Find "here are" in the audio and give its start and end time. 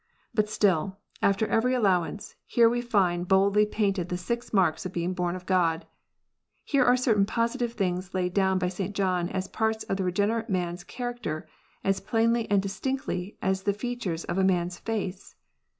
6.63-6.97